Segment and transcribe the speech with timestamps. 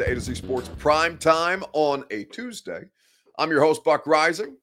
[0.00, 2.82] into A to Z Sports Prime Time on a Tuesday.
[3.38, 4.54] I'm your host, Buck Reising.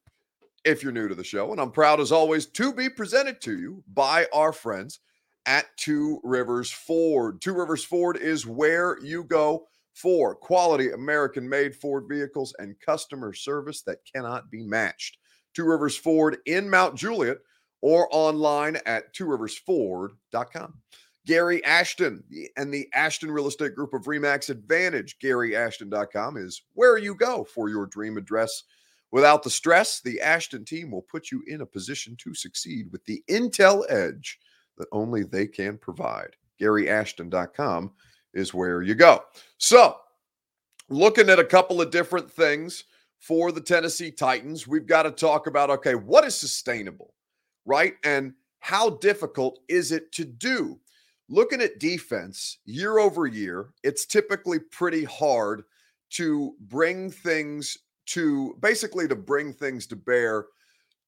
[0.66, 3.58] if you're new to the show, and I'm proud as always to be presented to
[3.58, 5.00] you by our friends
[5.46, 7.40] at Two Rivers Ford.
[7.40, 13.34] Two Rivers Ford is where you go for quality American made Ford vehicles and customer
[13.34, 15.18] service that cannot be matched.
[15.54, 17.38] Two Rivers Ford in Mount Juliet
[17.82, 20.74] or online at tworiversford.com.
[21.28, 22.24] Gary Ashton
[22.56, 27.68] and the Ashton Real Estate Group of Remax Advantage, GaryAshton.com is where you go for
[27.68, 28.64] your dream address.
[29.12, 33.04] Without the stress, the Ashton team will put you in a position to succeed with
[33.06, 34.40] the Intel edge
[34.78, 36.36] that only they can provide.
[36.62, 37.92] GaryAshton.com
[38.34, 39.22] is where you go.
[39.58, 39.98] So,
[40.90, 42.86] looking at a couple of different things
[43.20, 47.14] for the Tennessee Titans, we've got to talk about okay, what is sustainable,
[47.66, 47.96] right?
[48.06, 50.80] And how difficult is it to do?
[51.30, 55.64] Looking at defense year over year, it's typically pretty hard
[56.12, 60.46] to bring things to basically to bring things to bear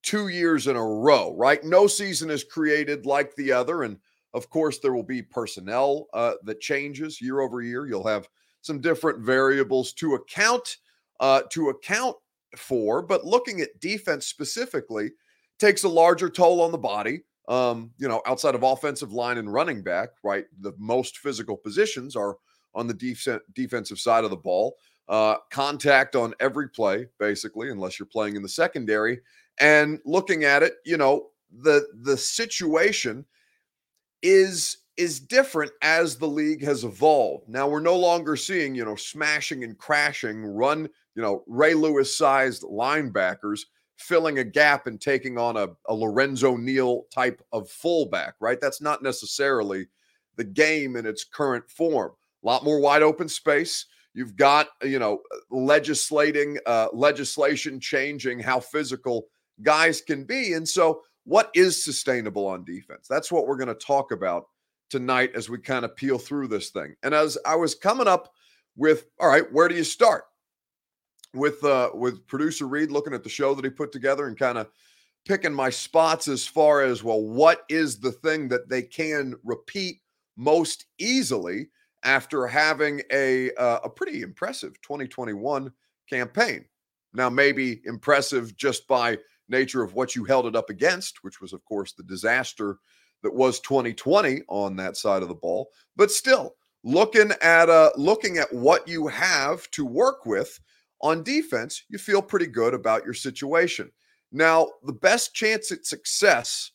[0.03, 1.63] two years in a row, right?
[1.63, 3.83] No season is created like the other.
[3.83, 3.97] And
[4.33, 7.87] of course, there will be personnel uh, that changes year over year.
[7.87, 8.27] You'll have
[8.61, 10.77] some different variables to account
[11.19, 12.15] uh, to account
[12.57, 13.01] for.
[13.01, 15.11] But looking at defense specifically
[15.59, 19.51] takes a larger toll on the body um, you know, outside of offensive line and
[19.51, 20.45] running back, right?
[20.61, 22.37] The most physical positions are
[22.75, 24.77] on the def- defensive side of the ball.
[25.09, 29.19] Uh, contact on every play, basically, unless you're playing in the secondary.
[29.59, 31.29] And looking at it, you know,
[31.63, 33.25] the the situation
[34.21, 37.49] is is different as the league has evolved.
[37.49, 42.15] Now we're no longer seeing, you know, smashing and crashing, run, you know, Ray Lewis
[42.15, 43.61] sized linebackers
[43.99, 48.59] filling a gap and taking on a, a Lorenzo Neal type of fullback, right?
[48.59, 49.87] That's not necessarily
[50.37, 52.13] the game in its current form.
[52.43, 53.85] A lot more wide open space.
[54.13, 55.19] You've got, you know,
[55.51, 59.27] legislating, uh, legislation changing how physical
[59.61, 60.53] guys can be.
[60.53, 63.05] And so, what is sustainable on defense?
[63.07, 64.45] That's what we're going to talk about
[64.89, 66.95] tonight as we kind of peel through this thing.
[67.03, 68.33] And as I was coming up
[68.75, 70.23] with, all right, where do you start?
[71.33, 74.57] With uh with producer Reed looking at the show that he put together and kind
[74.57, 74.67] of
[75.25, 80.01] picking my spots as far as well what is the thing that they can repeat
[80.37, 81.67] most easily
[82.03, 85.71] after having a uh, a pretty impressive 2021
[86.09, 86.65] campaign.
[87.13, 89.17] Now maybe impressive just by
[89.49, 92.77] nature of what you held it up against, which was of course the disaster
[93.21, 98.37] that was 2020 on that side of the ball, but still looking at uh looking
[98.37, 100.57] at what you have to work with
[101.01, 103.91] on defense, you feel pretty good about your situation.
[104.31, 106.71] Now, the best chance at success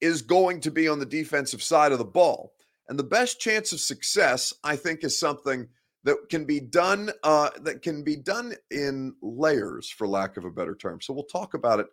[0.00, 2.52] is going to be on the defensive side of the ball.
[2.88, 5.66] And the best chance of success, I think, is something
[6.04, 10.50] that can be done uh, that can be done in layers, for lack of a
[10.50, 11.00] better term.
[11.00, 11.86] So we'll talk about it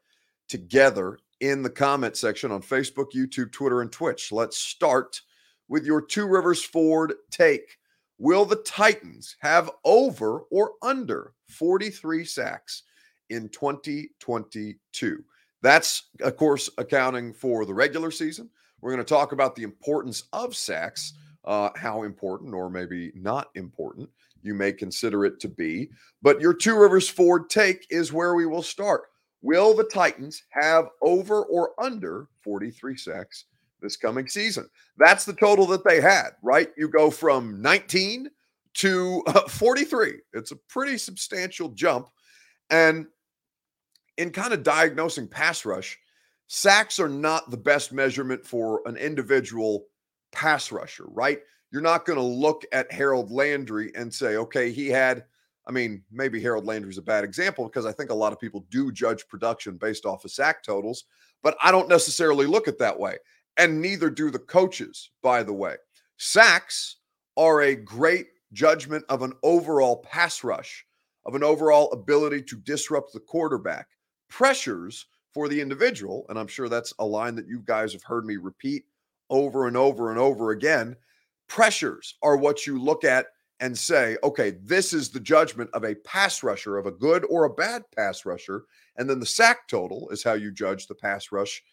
[0.47, 4.31] together in the comment section on Facebook, YouTube, Twitter, and Twitch.
[4.31, 5.19] Let's start
[5.67, 7.77] with your Two Rivers Ford take.
[8.23, 12.83] Will the Titans have over or under 43 sacks
[13.29, 15.23] in 2022?
[15.61, 18.49] That's, of course, accounting for the regular season.
[18.79, 23.49] We're going to talk about the importance of sacks, uh, how important or maybe not
[23.55, 24.09] important
[24.41, 25.89] you may consider it to be.
[26.21, 29.01] But your Two Rivers Ford take is where we will start.
[29.41, 33.43] Will the Titans have over or under 43 sacks
[33.83, 34.67] this coming season.
[34.97, 36.69] That's the total that they had, right?
[36.75, 38.29] You go from 19
[38.75, 40.13] to uh, 43.
[40.33, 42.09] It's a pretty substantial jump.
[42.71, 43.05] And
[44.17, 45.99] in kind of diagnosing pass rush,
[46.47, 49.85] sacks are not the best measurement for an individual
[50.31, 51.39] pass rusher, right?
[51.71, 55.25] You're not going to look at Harold Landry and say, okay, he had,
[55.67, 58.65] I mean, maybe Harold Landry's a bad example because I think a lot of people
[58.69, 61.05] do judge production based off of sack totals,
[61.41, 63.17] but I don't necessarily look at that way
[63.57, 65.75] and neither do the coaches, by the way.
[66.17, 66.97] Sacks
[67.37, 70.85] are a great judgment of an overall pass rush,
[71.25, 73.87] of an overall ability to disrupt the quarterback.
[74.29, 78.25] Pressures for the individual, and I'm sure that's a line that you guys have heard
[78.25, 78.85] me repeat
[79.29, 80.95] over and over and over again.
[81.47, 83.27] Pressures are what you look at
[83.59, 87.45] and say, okay, this is the judgment of a pass rusher, of a good or
[87.45, 88.65] a bad pass rusher.
[88.97, 91.63] And then the sack total is how you judge the pass rush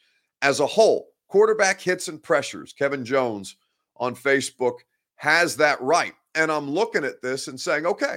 [0.43, 2.73] as a whole quarterback hits and pressures.
[2.73, 3.57] Kevin Jones
[3.97, 4.79] on Facebook
[5.15, 6.13] has that right.
[6.35, 8.17] And I'm looking at this and saying, okay,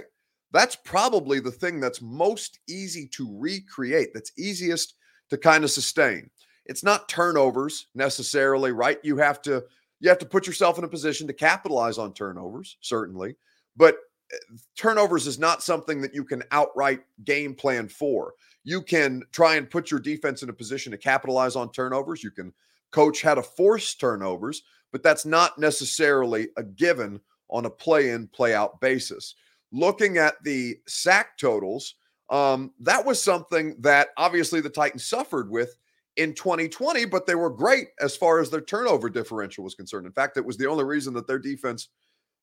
[0.51, 4.95] that's probably the thing that's most easy to recreate, that's easiest
[5.29, 6.29] to kind of sustain.
[6.65, 8.99] It's not turnovers necessarily, right?
[9.03, 9.63] You have to
[9.99, 13.35] you have to put yourself in a position to capitalize on turnovers, certainly.
[13.77, 13.95] But
[14.33, 14.37] eh,
[14.75, 18.33] turnovers is not something that you can outright game plan for.
[18.63, 22.23] You can try and put your defense in a position to capitalize on turnovers.
[22.23, 22.53] You can
[22.93, 27.19] coach had to force turnovers, but that's not necessarily a given
[27.49, 29.35] on a play in, play out basis.
[29.71, 31.95] Looking at the sack totals,
[32.29, 35.75] um, that was something that obviously the Titans suffered with
[36.15, 40.05] in 2020, but they were great as far as their turnover differential was concerned.
[40.05, 41.89] In fact, it was the only reason that their defense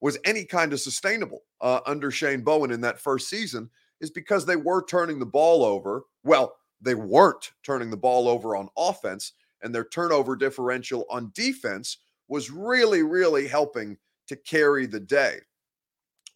[0.01, 3.71] was any kind of sustainable uh, under Shane Bowen in that first season
[4.01, 6.05] is because they were turning the ball over.
[6.25, 9.33] Well, they weren't turning the ball over on offense,
[9.63, 11.99] and their turnover differential on defense
[12.29, 13.99] was really, really helping
[14.29, 15.39] to carry the day.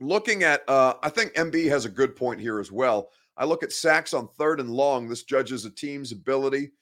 [0.00, 3.10] Looking at, uh, I think MB has a good point here as well.
[3.36, 5.08] I look at sacks on third and long.
[5.08, 6.72] This judges a team's ability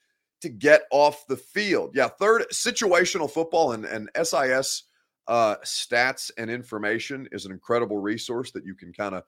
[0.41, 1.91] to get off the field.
[1.95, 4.83] Yeah, third situational football and, and SIS
[5.27, 9.23] uh, stats and information is an incredible resource that you can kind of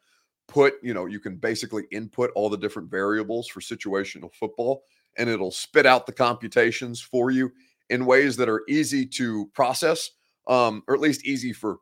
[0.47, 4.83] put, you know, you can basically input all the different variables for situational football
[5.17, 7.51] and it'll spit out the computations for you
[7.89, 10.11] in ways that are easy to process,
[10.47, 11.77] um, or at least easy for,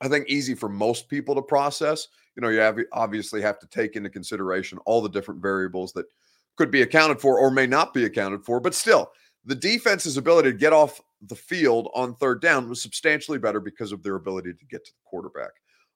[0.00, 2.08] I think, easy for most people to process.
[2.36, 6.06] You know, you have obviously have to take into consideration all the different variables that
[6.56, 9.10] could be accounted for or may not be accounted for, but still,
[9.44, 13.92] the defense's ability to get off the field on third down was substantially better because
[13.92, 15.50] of their ability to get to the quarterback.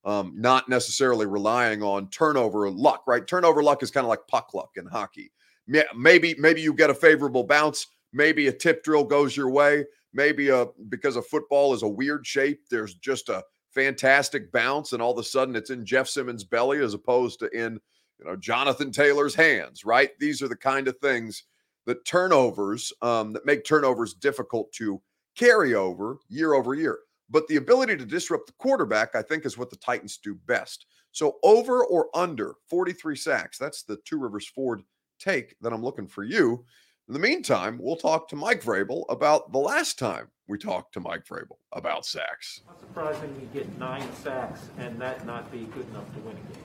[0.04, 3.26] Um, not necessarily relying on turnover luck, right?
[3.26, 5.32] Turnover luck is kind of like puck luck in hockey.
[5.66, 7.86] Maybe, maybe you get a favorable bounce.
[8.12, 9.84] Maybe a tip drill goes your way.
[10.12, 12.60] Maybe a because a football is a weird shape.
[12.70, 16.78] There's just a fantastic bounce, and all of a sudden it's in Jeff Simmons' belly
[16.78, 17.80] as opposed to in
[18.20, 19.84] you know Jonathan Taylor's hands.
[19.84, 20.10] Right?
[20.20, 21.42] These are the kind of things
[21.86, 25.02] that turnovers um, that make turnovers difficult to
[25.36, 27.00] carry over year over year.
[27.28, 30.86] But the ability to disrupt the quarterback, I think, is what the Titans do best.
[31.10, 33.58] So over or under 43 sacks.
[33.58, 34.82] That's the Two Rivers Ford
[35.24, 36.64] take that I'm looking for you.
[37.08, 41.00] In the meantime, we'll talk to Mike Vrabel about the last time we talked to
[41.00, 42.60] Mike Vrabel about sacks.
[42.66, 46.52] Not surprising you get nine sacks and that not be good enough to win a
[46.52, 46.62] game.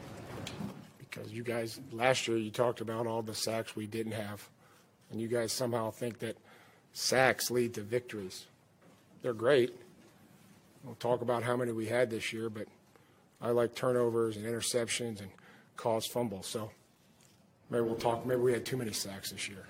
[0.98, 4.48] Because you guys, last year, you talked about all the sacks we didn't have.
[5.12, 6.38] And you guys somehow think that
[6.94, 8.46] sacks lead to victories
[9.22, 9.76] they're great.
[10.84, 12.68] We'll talk about how many we had this year, but
[13.42, 15.30] I like turnovers and interceptions and
[15.76, 16.48] caused fumbles.
[16.48, 16.72] So
[17.70, 18.26] maybe we'll talk.
[18.26, 19.66] Maybe we had too many sacks this year.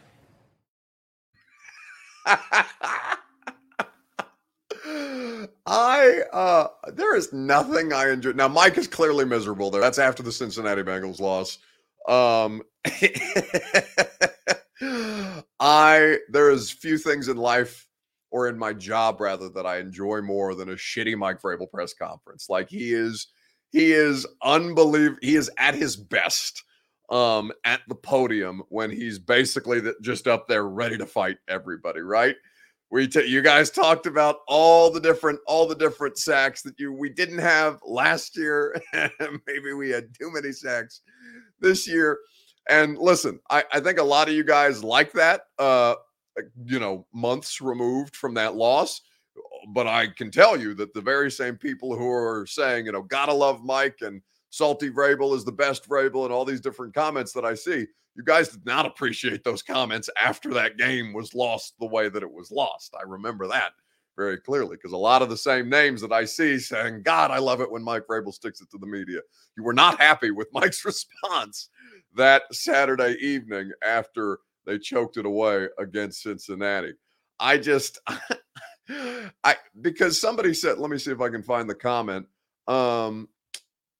[5.65, 8.31] I uh there is nothing I enjoy.
[8.31, 9.81] Now Mike is clearly miserable there.
[9.81, 11.59] That's after the Cincinnati Bengals loss.
[12.07, 12.61] Um
[15.59, 17.87] I there is few things in life
[18.31, 21.93] or in my job rather that I enjoy more than a shitty Mike Vrabel press
[21.93, 22.47] conference.
[22.49, 23.27] Like he is,
[23.71, 25.19] he is unbelievable.
[25.21, 26.63] He is at his best
[27.09, 32.01] um, at the podium when he's basically just up there ready to fight everybody.
[32.01, 32.35] Right?
[32.91, 36.91] We t- you guys talked about all the different all the different sacks that you
[36.91, 38.75] we didn't have last year.
[38.93, 41.01] Maybe we had too many sacks
[41.59, 42.17] this year.
[42.69, 45.41] And listen, I, I think a lot of you guys like that.
[45.57, 45.95] Uh,
[46.65, 49.01] you know, months removed from that loss.
[49.73, 53.01] But I can tell you that the very same people who are saying, you know,
[53.01, 57.33] gotta love Mike and Salty Vrabel is the best Vrabel and all these different comments
[57.33, 61.75] that I see, you guys did not appreciate those comments after that game was lost
[61.79, 62.95] the way that it was lost.
[62.99, 63.71] I remember that
[64.17, 67.37] very clearly because a lot of the same names that I see saying, God, I
[67.37, 69.21] love it when Mike Vrabel sticks it to the media.
[69.55, 71.69] You were not happy with Mike's response
[72.15, 76.93] that Saturday evening after they choked it away against Cincinnati.
[77.39, 77.99] I just,
[78.89, 82.25] I because somebody said, let me see if I can find the comment
[82.67, 83.29] um,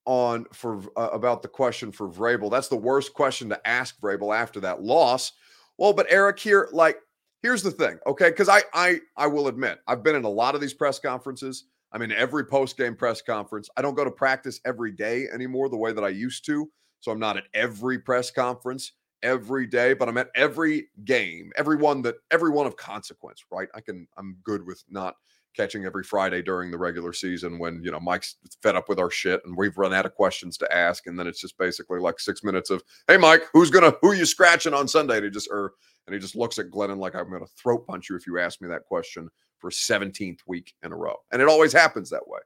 [0.10, 2.50] on for uh, about the question for Vrabel.
[2.50, 5.34] That's the worst question to ask Vrabel after that loss.
[5.78, 6.98] Well, but Eric here, like,
[7.44, 8.32] here's the thing, okay?
[8.32, 11.66] Because I, I, I will admit, I've been in a lot of these press conferences.
[11.92, 13.70] I'm in every post game press conference.
[13.78, 16.68] I don't go to practice every day anymore the way that I used to.
[17.02, 21.76] So I'm not at every press conference every day, but I'm at every game, every
[21.76, 23.70] one that every one of consequence, right?
[23.76, 25.16] I can I'm good with not
[25.56, 29.10] catching every Friday during the regular season when you know Mike's fed up with our
[29.10, 32.20] shit and we've run out of questions to ask, and then it's just basically like
[32.20, 35.32] six minutes of, "Hey, Mike, who's gonna who are you scratching on Sunday?" And he
[35.32, 35.74] just or er,
[36.08, 38.62] and he just looks at Glennon like I'm gonna throat punch you if you ask
[38.62, 39.30] me that question
[39.60, 42.40] for 17th week in a row, and it always happens that way.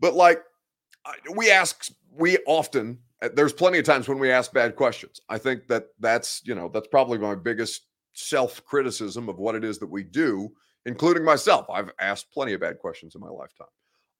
[0.00, 0.42] But like
[1.34, 5.20] we ask, we often uh, there's plenty of times when we ask bad questions.
[5.28, 9.64] I think that that's, you know, that's probably my biggest self criticism of what it
[9.64, 10.50] is that we do,
[10.86, 11.66] including myself.
[11.70, 13.68] I've asked plenty of bad questions in my lifetime.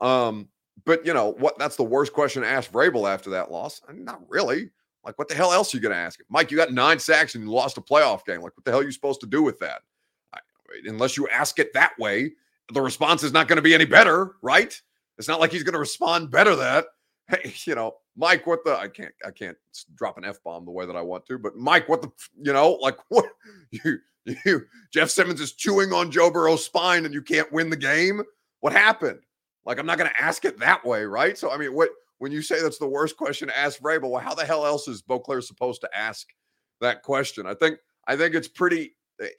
[0.01, 0.49] Um,
[0.85, 1.59] but you know what?
[1.59, 3.81] That's the worst question to ask Vrabel after that loss.
[3.89, 4.71] Mean, not really.
[5.05, 6.27] Like, what the hell else are you going to ask him?
[6.31, 8.41] Mike, you got nine sacks and you lost a playoff game.
[8.41, 9.83] Like, what the hell are you supposed to do with that?
[10.33, 10.39] I,
[10.87, 12.33] unless you ask it that way,
[12.73, 14.81] the response is not going to be any better, right?
[15.19, 16.87] It's not like he's going to respond better that,
[17.29, 19.57] hey, you know, Mike, what the I can't I can't
[19.97, 22.53] drop an F bomb the way that I want to, but Mike, what the you
[22.53, 23.27] know, like what
[23.71, 27.77] you you Jeff Simmons is chewing on Joe Burrow's spine and you can't win the
[27.77, 28.23] game.
[28.61, 29.21] What happened?
[29.67, 31.37] Like, I'm not going to ask it that way, right?
[31.39, 34.23] So, I mean, what when you say that's the worst question to ask Vrabel, well,
[34.23, 36.29] how the hell else is Beauclair supposed to ask
[36.81, 37.47] that question?
[37.47, 38.95] I think I think it's pretty.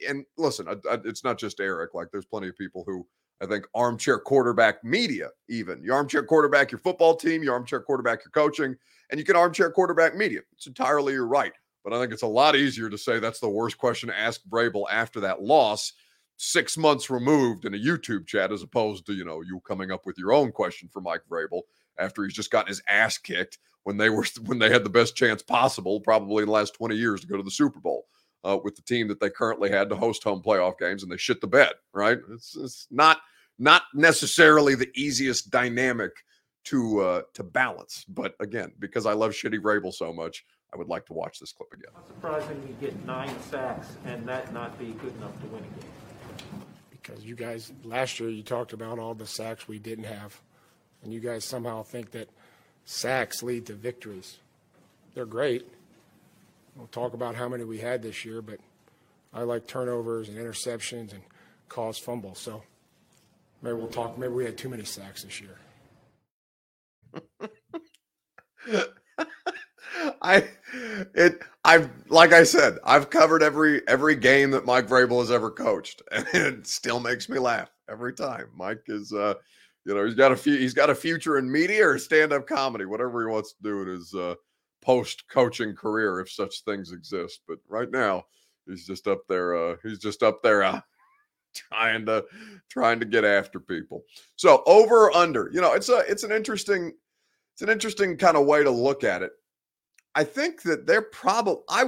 [0.08, 0.66] And listen,
[1.04, 1.94] it's not just Eric.
[1.94, 3.06] Like, there's plenty of people who
[3.42, 8.24] I think armchair quarterback media, even your armchair quarterback your football team, your armchair quarterback
[8.24, 8.74] your coaching,
[9.10, 10.40] and you can armchair quarterback media.
[10.52, 11.52] It's entirely your right.
[11.86, 14.40] But I think it's a lot easier to say that's the worst question to ask
[14.50, 15.92] Vrabel after that loss
[16.36, 20.04] six months removed in a YouTube chat as opposed to, you know, you coming up
[20.04, 21.62] with your own question for Mike Vrabel
[21.96, 25.14] after he's just gotten his ass kicked when they were when they had the best
[25.14, 28.06] chance possible, probably in the last 20 years to go to the Super Bowl
[28.42, 31.16] uh, with the team that they currently had to host home playoff games and they
[31.16, 32.18] shit the bed, right?
[32.32, 33.18] It's, it's not
[33.60, 36.10] not necessarily the easiest dynamic
[36.64, 38.04] to uh, to balance.
[38.08, 41.52] But again, because I love shitty Vrabel so much, I would like to watch this
[41.52, 41.92] clip again.
[41.94, 45.80] Not surprising you get nine sacks and that not be good enough to win a
[45.80, 45.90] game
[47.06, 50.40] because you guys last year you talked about all the sacks we didn't have,
[51.02, 52.28] and you guys somehow think that
[52.84, 54.38] sacks lead to victories.
[55.14, 55.66] They're great.
[56.74, 58.58] We'll talk about how many we had this year, but
[59.32, 61.22] I like turnovers and interceptions and
[61.68, 62.38] cause fumbles.
[62.38, 62.62] So
[63.62, 64.18] maybe we'll talk.
[64.18, 65.58] Maybe we had too many sacks this year.
[70.20, 70.48] I
[71.14, 75.50] it I've like I said, I've covered every every game that Mike Vrabel has ever
[75.50, 78.46] coached, and it still makes me laugh every time.
[78.54, 79.34] Mike is uh
[79.84, 82.84] you know, he's got a few he's got a future in media or stand-up comedy,
[82.84, 84.34] whatever he wants to do in his uh
[84.82, 87.40] post-coaching career if such things exist.
[87.48, 88.24] But right now,
[88.66, 90.80] he's just up there uh he's just up there uh
[91.54, 92.24] trying to
[92.68, 94.04] trying to get after people.
[94.36, 96.92] So over under, you know, it's a it's an interesting
[97.54, 99.32] it's an interesting kind of way to look at it.
[100.16, 101.84] I think that they're probably I.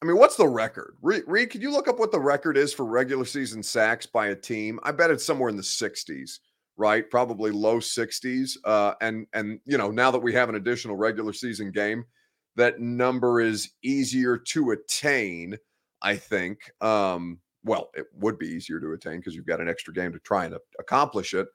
[0.00, 0.96] I mean, what's the record?
[1.00, 4.28] Reed, Reed, could you look up what the record is for regular season sacks by
[4.28, 4.78] a team?
[4.82, 6.40] I bet it's somewhere in the 60s,
[6.76, 7.08] right?
[7.08, 8.56] Probably low 60s.
[8.64, 12.04] Uh, and and you know, now that we have an additional regular season game,
[12.56, 15.56] that number is easier to attain.
[16.02, 16.58] I think.
[16.82, 20.18] Um, well, it would be easier to attain because you've got an extra game to
[20.18, 21.46] try and accomplish it.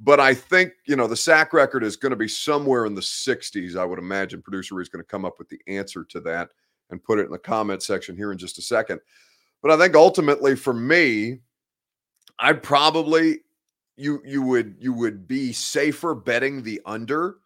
[0.00, 3.00] But I think, you know, the sack record is going to be somewhere in the
[3.00, 3.76] 60s.
[3.76, 6.50] I would imagine producer is going to come up with the answer to that
[6.90, 9.00] and put it in the comment section here in just a second.
[9.62, 11.40] But I think ultimately for me,
[12.38, 13.38] I'd probably
[13.96, 17.36] you you would you would be safer betting the under,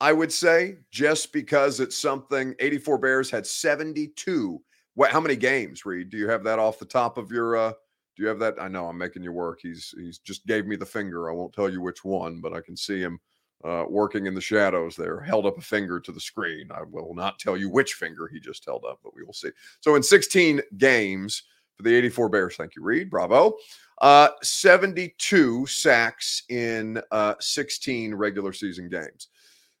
[0.00, 4.62] I would say, just because it's something 84 Bears had 72.
[4.94, 6.10] What how many games, Reed?
[6.10, 7.72] Do you have that off the top of your uh
[8.18, 8.60] do you have that?
[8.60, 9.60] I know I'm making you work.
[9.62, 11.30] He's he's just gave me the finger.
[11.30, 13.20] I won't tell you which one, but I can see him
[13.64, 16.68] uh, working in the shadows there, held up a finger to the screen.
[16.72, 19.50] I will not tell you which finger he just held up, but we will see.
[19.80, 21.44] So in 16 games
[21.76, 23.08] for the 84 Bears, thank you, Reed.
[23.08, 23.56] Bravo.
[24.00, 29.28] Uh, 72 sacks in uh, 16 regular season games.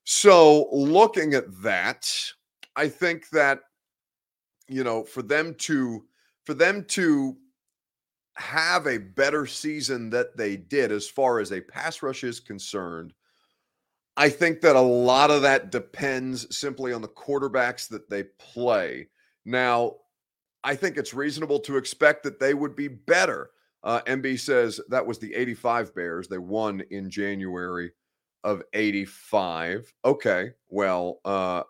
[0.04, 2.08] So looking at that,
[2.76, 3.62] I think that
[4.68, 6.04] you know for them to
[6.44, 7.36] for them to
[8.38, 13.12] have a better season that they did as far as a pass rush is concerned,
[14.16, 19.08] I think that a lot of that depends simply on the quarterbacks that they play.
[19.44, 19.96] Now,
[20.64, 23.50] I think it's reasonable to expect that they would be better.
[23.82, 26.28] Uh, MB says that was the 85 Bears.
[26.28, 27.92] They won in January
[28.44, 29.92] of 85.
[30.04, 30.52] Okay.
[30.68, 31.62] Well, uh,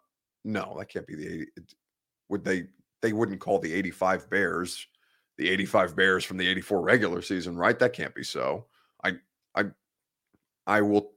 [0.45, 1.47] no, that can't be the 80.
[2.31, 2.65] Would they,
[3.01, 4.87] they wouldn't call the 85 Bears
[5.38, 7.78] the 85 Bears from the 84 regular season, right?
[7.78, 8.66] That can't be so.
[9.02, 9.14] I
[9.54, 9.64] I
[10.66, 11.12] I will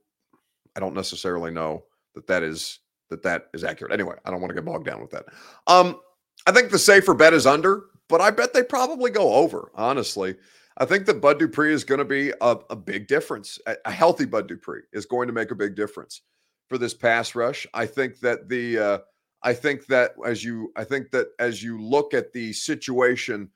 [0.74, 2.78] I don't necessarily know that that is
[3.10, 3.92] that that is accurate.
[3.92, 5.26] Anyway, I don't want to get bogged down with that.
[5.66, 6.00] Um
[6.46, 10.36] I think the safer bet is under, but I bet they probably go over, honestly.
[10.78, 13.58] I think that Bud Dupree is going to be a, a big difference.
[13.66, 16.22] A, a, healthy Bud Dupree is going to make a big difference
[16.68, 17.66] for this pass rush.
[17.74, 18.98] I think that the uh,
[19.42, 23.50] I think that as you I think that as you look at the situation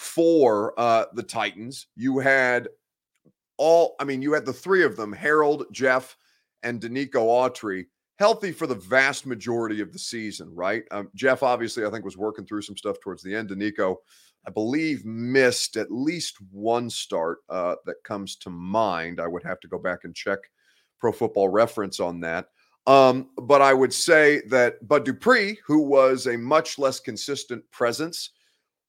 [0.00, 1.88] for uh, the Titans.
[1.94, 2.68] You had
[3.58, 6.16] all, I mean, you had the three of them Harold, Jeff,
[6.62, 7.84] and Denico Autry
[8.18, 10.84] healthy for the vast majority of the season, right?
[10.90, 13.50] Um, Jeff, obviously, I think was working through some stuff towards the end.
[13.50, 13.96] Denico,
[14.46, 19.20] I believe, missed at least one start uh, that comes to mind.
[19.20, 20.38] I would have to go back and check
[20.98, 22.46] Pro Football Reference on that.
[22.86, 28.30] Um, but I would say that Bud Dupree, who was a much less consistent presence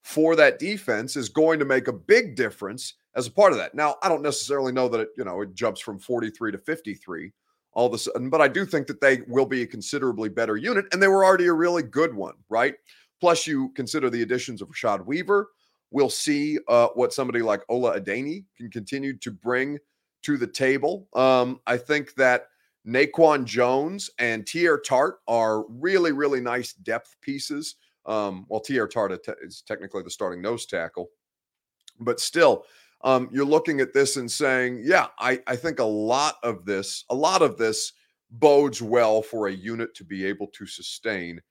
[0.04, 3.76] for that defense, is going to make a big difference as a part of that.
[3.76, 7.32] Now, I don't necessarily know that it, you know, it jumps from 43 to 53
[7.74, 10.58] all of a sudden, but I do think that they will be a considerably better
[10.58, 12.76] unit, and they were already a really good one, right?
[13.22, 15.50] Plus, you consider the additions of Rashad Weaver.
[15.92, 19.78] We'll see uh, what somebody like Ola Adeniyi can continue to bring
[20.24, 21.08] to the table.
[21.14, 22.48] Um, I think that
[22.88, 27.76] Naquan Jones and Teair Tart are really, really nice depth pieces.
[28.06, 31.10] Um, well, Teair Tart is technically the starting nose tackle,
[32.00, 32.66] but still,
[33.04, 37.06] um, you're looking at this and saying, yeah, I, I think a lot of this,
[37.10, 37.94] a lot of this
[38.30, 41.42] bodes well for a unit to be able to sustain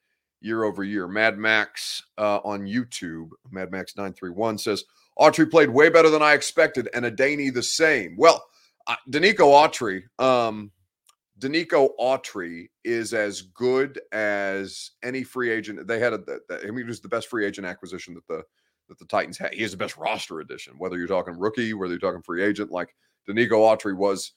[0.41, 1.07] year over year.
[1.07, 4.85] Mad Max uh, on YouTube, Mad Max 931 says,
[5.19, 8.17] Autry played way better than I expected, and Adeniyi the same.
[8.17, 8.43] Well,
[8.87, 10.71] uh, Denico Autry, um,
[11.41, 15.87] Denico Autry is as good as any free agent.
[15.87, 16.21] They had a,
[16.51, 18.45] I mean, it was the best free agent acquisition that the
[18.89, 19.55] that the Titans had.
[19.55, 22.71] He is the best roster addition, whether you're talking rookie, whether you're talking free agent.
[22.71, 22.95] Like
[23.29, 24.33] Denico Autry was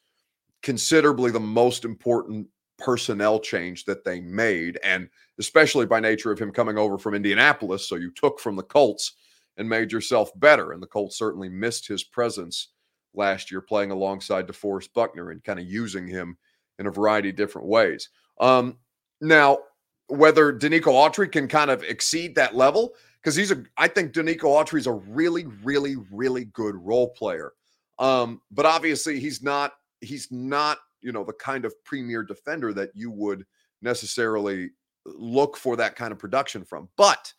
[0.62, 6.52] considerably the most important personnel change that they made, and especially by nature of him
[6.52, 7.88] coming over from Indianapolis.
[7.88, 9.14] So you took from the Colts
[9.58, 12.70] and made yourself better, and the Colts certainly missed his presence
[13.14, 16.38] last year, playing alongside DeForest Buckner and kind of using him
[16.84, 18.10] in a variety of different ways.
[18.40, 18.78] Um,
[19.22, 19.60] now,
[20.08, 24.44] whether Denico Autry can kind of exceed that level, because he's a, I think Denico
[24.44, 27.54] Autry is a really, really, really good role player.
[28.00, 32.92] Um, but obviously, he's not, he's not, you know, the kind of premier defender that
[32.94, 33.46] you would
[33.82, 34.72] necessarily
[35.06, 36.90] look for that kind of production from.
[36.98, 37.32] But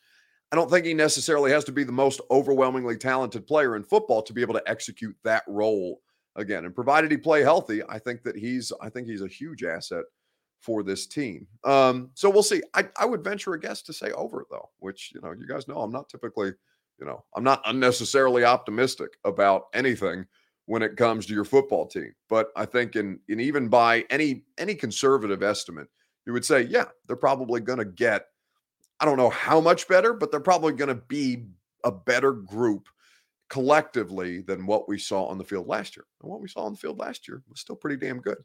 [0.53, 4.23] I don't think he necessarily has to be the most overwhelmingly talented player in football
[4.23, 6.01] to be able to execute that role
[6.37, 6.65] again.
[6.65, 10.05] And provided he play healthy, I think that he's I think he's a huge asset
[10.61, 11.47] for this team.
[11.65, 12.63] Um, so we'll see.
[12.73, 15.69] I, I would venture a guess to say over though, which you know you guys
[15.69, 16.53] know I'm not typically
[16.99, 20.27] you know I'm not unnecessarily optimistic about anything
[20.67, 22.13] when it comes to your football team.
[22.29, 25.89] But I think in in even by any any conservative estimate,
[26.27, 28.27] you would say yeah they're probably going to get.
[29.01, 31.49] I don't know how much better, but they're probably going to be
[31.85, 32.89] a better group
[33.49, 36.07] collectively than what we saw on the field last year.
[36.23, 38.39] And what we saw on the field last year was still pretty damn good.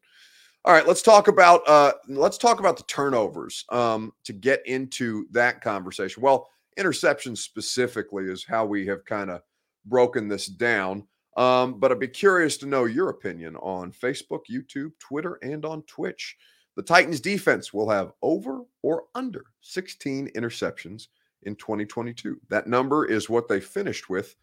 [0.65, 5.25] All right, let's talk about uh, let's talk about the turnovers um, to get into
[5.31, 6.21] that conversation.
[6.21, 9.41] Well, interceptions specifically is how we have kind of
[9.85, 11.07] broken this down.
[11.37, 15.83] Um, but I'd be curious to know your opinion on Facebook, YouTube, Twitter, and on
[15.83, 16.35] Twitch.
[16.75, 21.07] The Titans defense will have over or under 16 interceptions
[21.43, 22.39] in 2022.
[22.49, 24.35] That number is what they finished with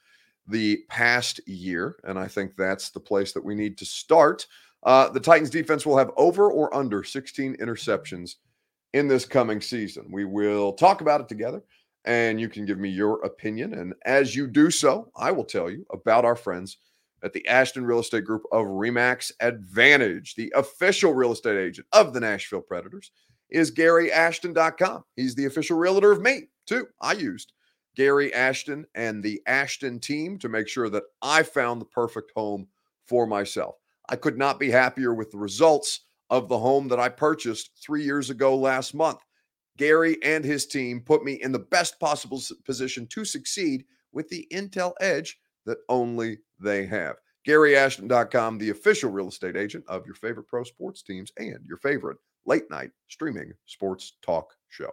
[0.48, 1.96] the past year.
[2.04, 4.46] And I think that's the place that we need to start.
[4.82, 8.36] Uh, the Titans defense will have over or under 16 interceptions
[8.92, 10.06] in this coming season.
[10.10, 11.62] We will talk about it together
[12.04, 13.74] and you can give me your opinion.
[13.74, 16.78] And as you do so, I will tell you about our friends
[17.22, 22.14] at the Ashton Real Estate Group of Remax Advantage, the official real estate agent of
[22.14, 23.10] the Nashville Predators.
[23.48, 25.04] Is GaryAshton.com.
[25.14, 26.88] He's the official realtor of me, too.
[27.00, 27.52] I used
[27.96, 32.68] Gary Ashton and the Ashton team to make sure that I found the perfect home
[33.06, 33.76] for myself.
[34.08, 38.04] I could not be happier with the results of the home that I purchased three
[38.04, 39.20] years ago last month.
[39.76, 44.46] Gary and his team put me in the best possible position to succeed with the
[44.52, 47.16] Intel edge that only they have.
[47.46, 52.18] GaryAshton.com, the official real estate agent of your favorite pro sports teams and your favorite
[52.44, 54.90] late night streaming sports talk show.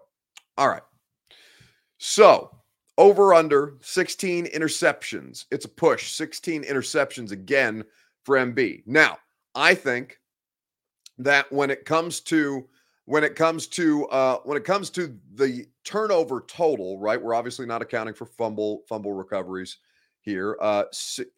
[0.58, 0.84] All right.
[1.98, 2.63] So,
[2.98, 5.46] over under 16 interceptions.
[5.52, 6.12] It's a push.
[6.12, 7.84] 16 interceptions again
[8.24, 8.84] for MB.
[8.86, 9.18] Now,
[9.56, 10.20] I think
[11.18, 12.68] that when it comes to
[13.06, 17.22] when it comes to uh, when it comes to the turnover total, right?
[17.22, 19.78] We're obviously not accounting for fumble fumble recoveries
[20.22, 20.58] here.
[20.62, 20.86] Uh,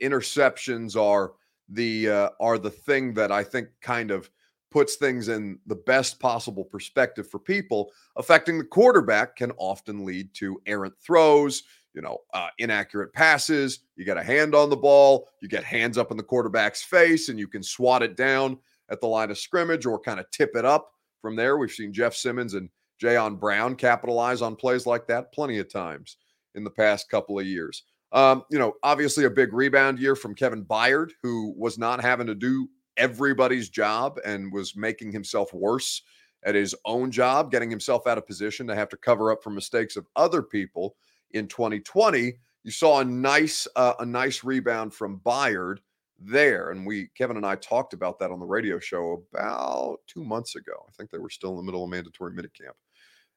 [0.02, 1.34] interceptions are
[1.70, 4.30] the uh, are the thing that I think kind of
[4.76, 7.94] puts things in the best possible perspective for people.
[8.18, 13.86] Affecting the quarterback can often lead to errant throws, you know, uh, inaccurate passes.
[13.96, 17.30] You get a hand on the ball, you get hands up in the quarterback's face,
[17.30, 18.58] and you can swat it down
[18.90, 21.58] at the line of scrimmage or kind of tip it up from there.
[21.58, 22.68] We've seen Jeff Simmons and
[23.02, 26.18] Jayon Brown capitalize on plays like that plenty of times
[26.54, 27.84] in the past couple of years.
[28.12, 32.28] Um, you know, obviously a big rebound year from Kevin Byard, who was not having
[32.28, 36.02] to do everybody's job and was making himself worse
[36.44, 39.50] at his own job, getting himself out of position to have to cover up for
[39.50, 40.96] mistakes of other people
[41.32, 42.34] in 2020.
[42.64, 45.78] You saw a nice uh, a nice rebound from Byard
[46.20, 46.72] there.
[46.72, 50.56] And we, Kevin and I talked about that on the radio show about two months
[50.56, 50.86] ago.
[50.88, 52.76] I think they were still in the middle of mandatory minicamp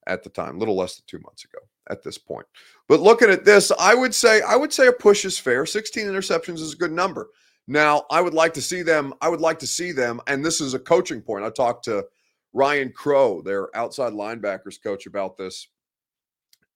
[0.07, 1.59] at the time, a little less than two months ago
[1.90, 2.47] at this point.
[2.88, 5.66] But looking at this, I would say, I would say a push is fair.
[5.66, 7.29] 16 interceptions is a good number.
[7.70, 10.62] Now, I would like to see them, I would like to see them, and this
[10.62, 11.44] is a coaching point.
[11.44, 12.07] I talked to
[12.54, 15.68] Ryan Crow, their outside linebackers coach, about this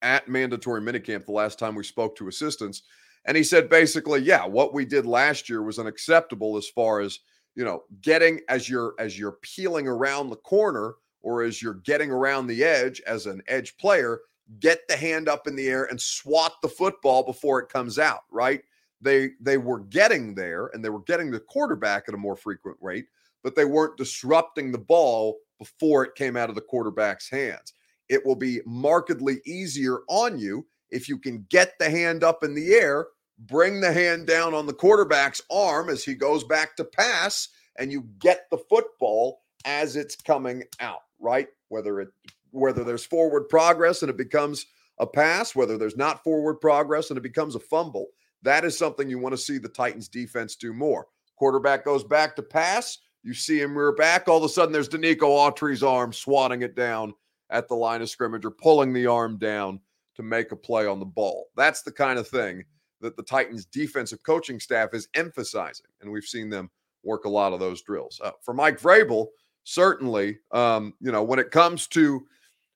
[0.03, 2.83] at mandatory minicamp the last time we spoke to assistants.
[3.25, 7.21] And he said basically, yeah, what we did last year was unacceptable as far as,
[7.55, 12.11] you know, getting as you're as you're peeling around the corner or as you're getting
[12.11, 14.21] around the edge as an edge player,
[14.61, 18.25] get the hand up in the air and swat the football before it comes out,
[18.31, 18.61] right?
[19.03, 22.79] They they were getting there and they were getting the quarterback at a more frequent
[22.81, 23.07] rate,
[23.43, 27.75] but they weren't disrupting the ball before it came out of the quarterback's hands.
[28.09, 32.55] It will be markedly easier on you if you can get the hand up in
[32.55, 33.07] the air,
[33.39, 37.91] bring the hand down on the quarterback's arm as he goes back to pass, and
[37.91, 41.49] you get the football as it's coming out, right?
[41.69, 42.09] Whether it
[42.51, 44.67] whether there's forward progress and it becomes
[44.99, 48.09] a pass, whether there's not forward progress and it becomes a fumble.
[48.43, 51.07] That is something you want to see the Titans defense do more.
[51.37, 52.99] Quarterback goes back to pass.
[53.23, 54.29] You see him rear back.
[54.29, 57.15] All of a sudden, there's Denico Autry's arm swatting it down
[57.51, 59.81] at the line of scrimmage or pulling the arm down
[60.17, 61.49] to make a play on the ball.
[61.57, 62.65] That's the kind of thing
[63.01, 65.87] that the Titans defensive coaching staff is emphasizing.
[66.01, 66.71] And we've seen them
[67.03, 68.21] work a lot of those drills.
[68.23, 69.29] Uh, for Mike Vrabel,
[69.65, 72.25] certainly, um, you know, when it comes to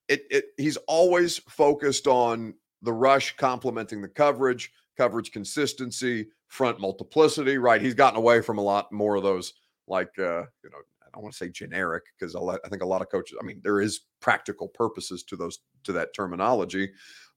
[0.09, 7.59] it, it, he's always focused on the rush complementing the coverage, coverage consistency, front multiplicity,
[7.59, 7.81] right?
[7.81, 9.55] He's gotten away from a lot more of those,
[9.87, 13.03] like, uh, you know, I don't want to say generic because I think a lot
[13.03, 16.91] of coaches, I mean, there is practical purposes to those, to that terminology.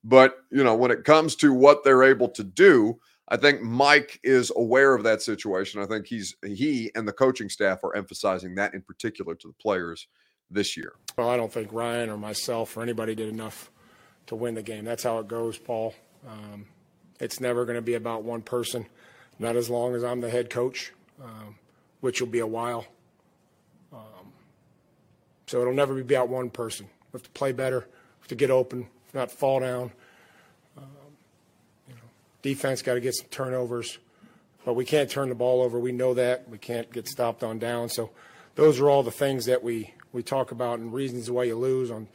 [0.04, 4.18] But, you know, when it comes to what they're able to do, I think Mike
[4.24, 5.80] is aware of that situation.
[5.80, 9.54] I think he's he and the coaching staff are emphasizing that in particular to the
[9.54, 10.08] players
[10.50, 10.94] this year.
[11.16, 13.70] Well, I don't think Ryan or myself or anybody did enough
[14.26, 14.84] to win the game.
[14.84, 15.94] That's how it goes, Paul.
[16.28, 16.66] Um,
[17.20, 18.86] it's never going to be about one person,
[19.38, 21.56] not as long as I'm the head coach, um,
[22.00, 22.86] which will be a while.
[23.92, 24.32] Um,
[25.46, 26.86] so it'll never be about one person.
[27.12, 27.80] We have to play better,
[28.20, 29.92] have to get open, not fall down.
[30.78, 30.84] Um,
[31.88, 32.00] you know,
[32.42, 33.98] defense got to get some turnovers,
[34.64, 35.78] but we can't turn the ball over.
[35.78, 36.48] We know that.
[36.48, 37.88] We can't get stopped on down.
[37.90, 38.10] So
[38.54, 41.90] those are all the things that we, we talk about and reasons why you lose.
[41.90, 42.08] On, you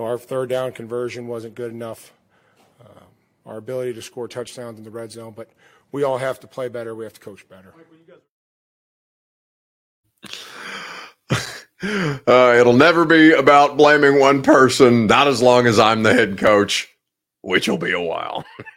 [0.00, 2.12] know, our third down conversion wasn't good enough.
[3.46, 5.50] Our ability to score touchdowns in the red zone, but
[5.92, 6.94] we all have to play better.
[6.94, 7.72] We have to coach better.
[11.82, 16.38] Uh, it'll never be about blaming one person, not as long as I'm the head
[16.38, 16.88] coach,
[17.42, 18.44] which will be a while.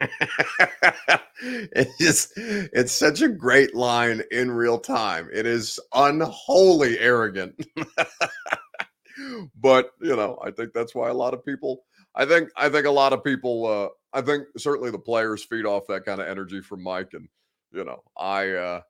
[1.40, 5.28] it's just, it's such a great line in real time.
[5.32, 7.66] It is unholy arrogant.
[9.56, 12.86] but, you know, I think that's why a lot of people, I think, I think
[12.86, 16.28] a lot of people, uh, I think certainly the players feed off that kind of
[16.28, 17.10] energy from Mike.
[17.12, 17.28] And,
[17.72, 18.80] you know, I, uh,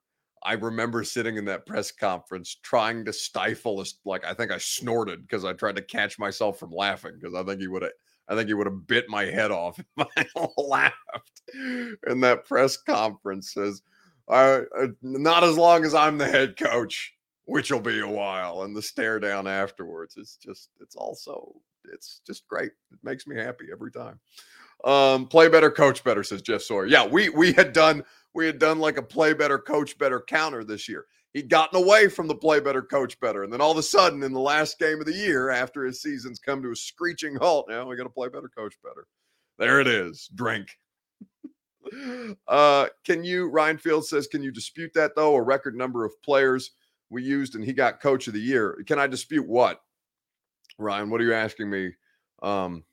[0.42, 3.98] I remember sitting in that press conference trying to stifle this.
[4.04, 7.42] Like I think I snorted because I tried to catch myself from laughing because I
[7.42, 7.92] think he would have.
[8.28, 12.76] I think he would have bit my head off if I laughed in that press
[12.76, 13.52] conference.
[13.52, 13.82] Says,
[14.28, 14.62] I,
[15.02, 17.12] not as long as I'm the head coach,
[17.44, 18.62] which will be a while.
[18.62, 20.14] And the stare down afterwards.
[20.16, 21.56] It's just, it's also,
[21.92, 22.70] it's just great.
[22.92, 24.20] It makes me happy every time.
[24.84, 26.86] Um, play better, coach better, says Jeff Sawyer.
[26.86, 28.02] Yeah, we we had done
[28.34, 31.06] we had done like a play better, coach better counter this year.
[31.32, 33.44] He'd gotten away from the play better, coach better.
[33.44, 36.02] And then all of a sudden, in the last game of the year, after his
[36.02, 39.06] season's come to a screeching halt, now we got to play better, coach better.
[39.58, 40.28] There it is.
[40.34, 40.68] Drink.
[42.48, 45.36] uh, can you, Ryan Field says, can you dispute that though?
[45.36, 46.72] A record number of players
[47.10, 48.82] we used and he got coach of the year.
[48.86, 49.80] Can I dispute what?
[50.78, 51.92] Ryan, what are you asking me?
[52.42, 52.84] Um,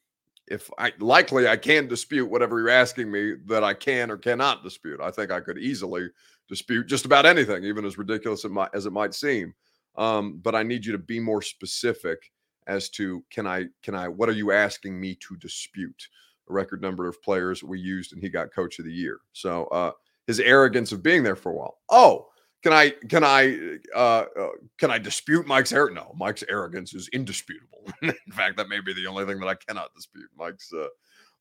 [0.47, 4.63] if I likely I can dispute whatever you're asking me that I can or cannot
[4.63, 5.01] dispute.
[5.01, 6.07] I think I could easily
[6.47, 9.53] dispute just about anything, even as ridiculous it might, as it might seem.
[9.97, 12.31] Um, but I need you to be more specific
[12.67, 16.07] as to can I can I what are you asking me to dispute?
[16.49, 19.19] A record number of players we used and he got coach of the year.
[19.33, 19.91] So uh,
[20.27, 21.79] his arrogance of being there for a while.
[21.89, 22.27] Oh,
[22.67, 26.05] can I can I uh, uh, can I dispute Mike's arrogance?
[26.05, 27.85] No, Mike's arrogance is indisputable.
[28.01, 30.29] In fact, that may be the only thing that I cannot dispute.
[30.37, 30.87] Mike's uh,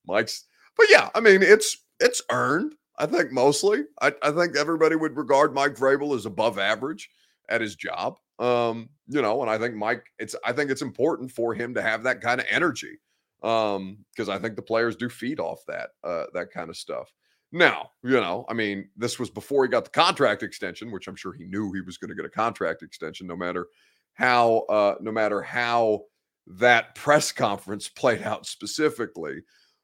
[0.07, 0.45] Mike's,
[0.77, 2.75] but yeah, I mean it's it's earned.
[2.97, 3.83] I think mostly.
[4.01, 7.11] I, I think everybody would regard Mike Vrabel as above average
[7.49, 8.19] at his job.
[8.39, 11.83] Um, you know, and I think Mike, it's I think it's important for him to
[11.83, 13.01] have that kind of energy.
[13.43, 17.13] Um, because I think the players do feed off that uh that kind of stuff.
[17.53, 21.17] Now, you know, I mean, this was before he got the contract extension, which I'm
[21.17, 23.67] sure he knew he was going to get a contract extension, no matter
[24.15, 26.03] how, uh, no matter how
[26.47, 29.43] that press conference played out specifically.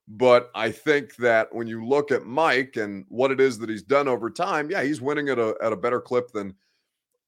[0.09, 3.85] But I think that when you look at Mike and what it is that he's
[3.85, 6.55] done over time, yeah, he's winning at a at a better clip than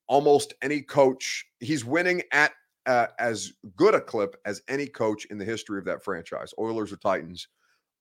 [0.08, 1.46] almost any coach.
[1.60, 2.52] He's winning at
[2.86, 6.92] uh, as good a clip as any coach in the history of that franchise, Oilers
[6.92, 7.48] or Titans.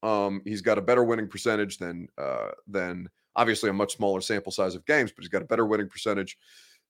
[0.03, 4.51] Um, he's got a better winning percentage than uh, than obviously a much smaller sample
[4.51, 6.37] size of games, but he's got a better winning percentage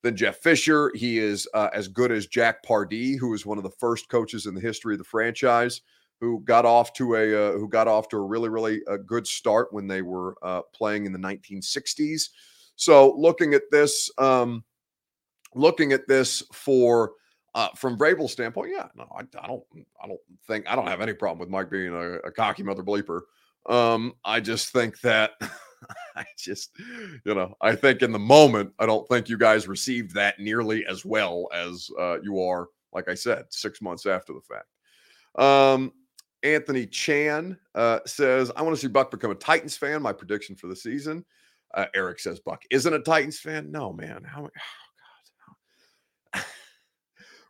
[0.02, 0.92] than Jeff Fisher.
[0.96, 4.48] He is uh, as good as Jack Pardee, who was one of the first coaches
[4.48, 5.82] in the history of the franchise
[6.20, 9.28] who got off to a uh, who got off to a really really uh, good
[9.28, 12.30] start when they were uh, playing in the 1960s.
[12.76, 14.64] So looking at this, um,
[15.54, 17.12] looking at this for
[17.56, 19.64] uh, from Vrabel's standpoint, yeah, no, I, I, don't,
[20.04, 22.84] I don't think I don't have any problem with Mike being a, a cocky mother
[22.84, 23.22] bleeper.
[23.70, 25.32] Um, I just think that
[26.16, 26.72] I just,
[27.26, 30.86] you know, I think in the moment, I don't think you guys received that nearly
[30.88, 34.68] as well as uh, you are, like I said, six months after the fact.
[35.36, 35.94] Um,
[36.44, 40.02] Anthony Chan uh, says, I want to see Buck become a Titans fan.
[40.02, 41.24] My prediction for the season.
[41.74, 43.72] Uh, Eric says, Buck isn't a Titans fan.
[43.72, 44.24] No, man.
[44.24, 44.50] How.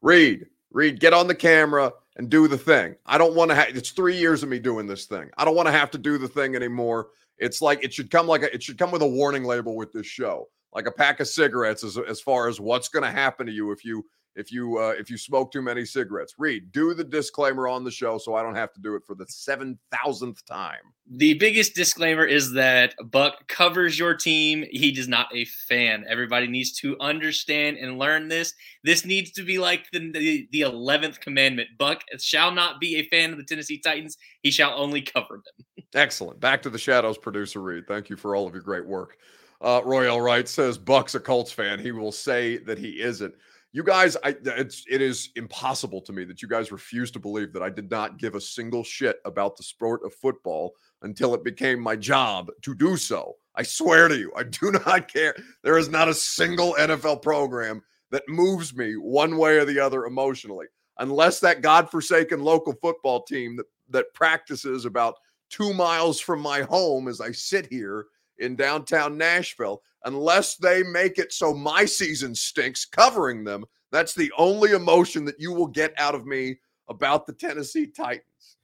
[0.04, 2.96] Reed, Reed, get on the camera and do the thing.
[3.06, 5.32] I don't want to have, it's three years of me doing this thing.
[5.38, 7.08] I don't want to have to do the thing anymore.
[7.38, 9.94] It's like, it should come like a, it should come with a warning label with
[9.94, 13.48] this show, like a pack of cigarettes as, as far as what's going to happen
[13.48, 16.36] to you if you if you uh, if you smoke too many cigarettes.
[16.38, 19.15] Reed, do the disclaimer on the show so I don't have to do it for
[19.15, 20.82] the seven thousandth time.
[21.10, 24.65] The biggest disclaimer is that Buck covers your team.
[24.72, 26.06] He is not a fan.
[26.08, 28.54] Everybody needs to understand and learn this.
[28.84, 31.69] This needs to be like the the eleventh commandment.
[31.78, 34.17] Buck shall not be a fan of the Tennessee Titans.
[34.41, 35.86] He shall only cover them.
[35.93, 36.39] Excellent.
[36.39, 37.86] Back to the shadows, producer Reed.
[37.88, 39.17] Thank you for all of your great work.
[39.62, 41.80] Uh, Royal Wright says Buck's a Colts fan.
[41.80, 43.34] He will say that he isn't.
[43.76, 47.54] You guys, I it's it is impossible to me that you guys refuse to believe
[47.54, 51.44] that I did not give a single shit about the sport of football until it
[51.44, 53.36] became my job to do so.
[53.56, 55.36] I swear to you, I do not care.
[55.64, 57.82] There is not a single NFL program
[58.12, 60.68] that moves me one way or the other emotionally,
[61.00, 65.16] unless that godforsaken local football team that, that practices about
[65.50, 68.06] two miles from my home as I sit here
[68.38, 73.63] in downtown Nashville unless they make it so my season stinks covering them.
[73.92, 78.58] That's the only emotion that you will get out of me about the Tennessee Titans.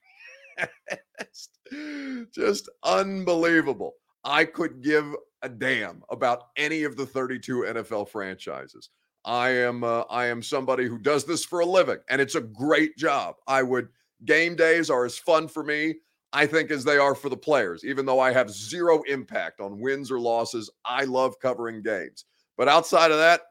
[2.34, 3.94] just unbelievable.
[4.24, 8.90] I could give a damn about any of the 32 NFL franchises.
[9.26, 12.42] I am uh, I am somebody who does this for a living and it's a
[12.42, 13.36] great job.
[13.48, 13.90] I would
[14.26, 15.96] game days are as fun for me
[16.32, 17.84] I think, as they are for the players.
[17.84, 22.26] Even though I have zero impact on wins or losses, I love covering games.
[22.58, 23.42] But outside of that,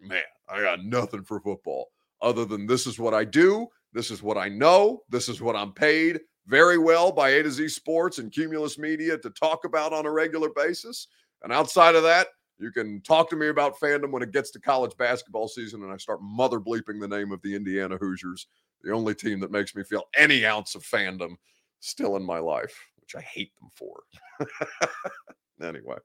[0.00, 1.88] man, I got nothing for football
[2.20, 3.68] other than this is what I do.
[3.92, 5.02] This is what I know.
[5.08, 9.18] This is what I'm paid very well by A to Z Sports and Cumulus Media
[9.18, 11.08] to talk about on a regular basis.
[11.42, 14.60] And outside of that, you can talk to me about fandom when it gets to
[14.60, 18.46] college basketball season and I start mother bleeping the name of the Indiana Hoosiers,
[18.82, 21.36] the only team that makes me feel any ounce of fandom
[21.80, 24.02] still in my life, which I hate them for.
[25.62, 25.96] anyway,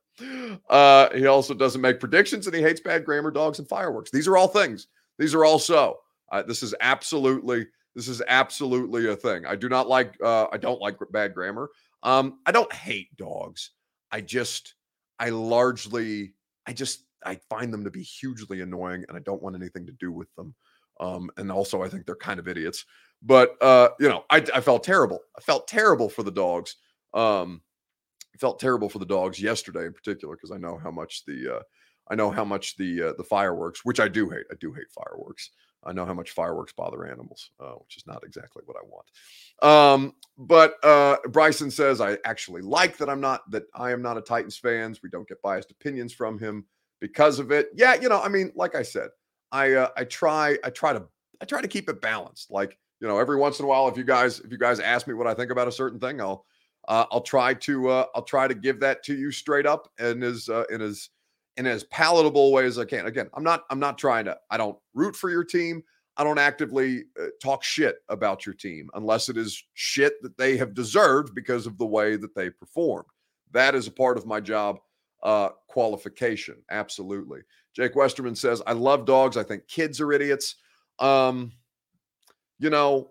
[0.70, 4.12] uh, he also doesn't make predictions and he hates bad grammar, dogs, and fireworks.
[4.12, 4.88] These are all things.
[5.18, 6.00] These are all so.
[6.32, 9.46] Uh, this is absolutely this is absolutely a thing.
[9.46, 11.70] I do not like uh, I don't like bad grammar.
[12.04, 13.72] Um, I don't hate dogs.
[14.12, 14.76] I just
[15.20, 16.34] I largely
[16.66, 19.92] I just I find them to be hugely annoying and I don't want anything to
[19.94, 20.56] do with them.
[21.00, 22.86] Um, and also I think they're kind of idiots.
[23.22, 25.20] But uh, you know, I, I felt terrible.
[25.38, 26.78] I felt terrible for the dogs.
[27.14, 27.62] Um,
[28.42, 31.62] felt terrible for the dogs yesterday in particular because I know how much the uh,
[32.10, 34.46] I know how much the uh, the fireworks, which I do hate.
[34.52, 35.52] I do hate fireworks.
[35.84, 40.04] I know how much fireworks bother animals, uh, which is not exactly what I want.
[40.04, 44.18] Um, but uh, Bryson says I actually like that I'm not that I am not
[44.18, 45.02] a Titans fans.
[45.04, 46.66] We don't get biased opinions from him
[47.00, 47.70] because of it.
[47.76, 49.10] Yeah, you know, I mean, like I said,
[49.52, 51.04] I uh, I try I try to
[51.42, 52.50] I try to keep it balanced.
[52.50, 55.08] Like you know, every once in a while, if you guys if you guys ask
[55.08, 56.46] me what I think about a certain thing, I'll
[56.88, 60.24] uh, I'll try to uh, I'll try to give that to you straight up and
[60.24, 61.10] as uh, in as
[61.58, 63.08] in as palatable way as I can.
[63.08, 64.38] Again, I'm not I'm not trying to.
[64.52, 65.84] I don't root for your team.
[66.16, 70.56] I don't actively uh, talk shit about your team unless it is shit that they
[70.58, 73.08] have deserved because of the way that they performed.
[73.52, 74.80] That is a part of my job
[75.24, 76.58] uh, qualification.
[76.70, 77.42] Absolutely.
[77.74, 79.38] Jake Westerman says, I love dogs.
[79.38, 80.56] I think kids are idiots.
[81.00, 81.54] Um,
[82.62, 83.10] you know,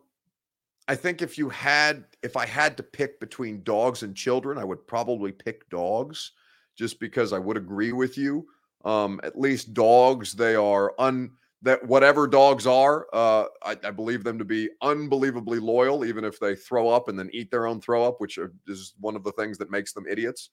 [0.87, 4.65] I think if you had, if I had to pick between dogs and children, I
[4.65, 6.33] would probably pick dogs,
[6.77, 8.47] just because I would agree with you.
[8.85, 11.33] Um, at least dogs, they are un
[11.63, 16.41] that whatever dogs are, uh, I, I believe them to be unbelievably loyal, even if
[16.41, 19.33] they throw up and then eat their own throw up, which is one of the
[19.33, 20.51] things that makes them idiots.